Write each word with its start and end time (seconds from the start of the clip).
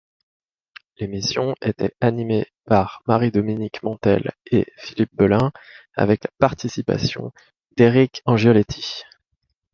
L'émission 0.97 1.53
était 1.61 1.95
animée 2.01 2.47
par 2.65 3.03
Marie-Dominique 3.05 3.83
Montel 3.83 4.31
et 4.49 4.65
Philippe 4.75 5.15
Belin, 5.15 5.51
avec 5.93 6.23
la 6.23 6.31
participation 6.39 7.31
d'Éric 7.77 8.23
Angioletti. 8.25 9.03